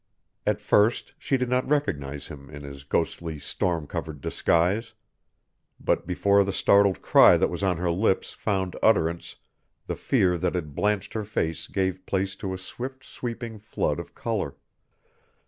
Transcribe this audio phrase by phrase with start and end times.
[0.47, 4.95] At first she did not recognize him in his ghostly storm covered disguise.
[5.79, 9.35] But before the startled cry that was on her lips found utterance
[9.85, 14.15] the fear that had blanched her face gave place to a swift sweeping flood of
[14.15, 14.55] color.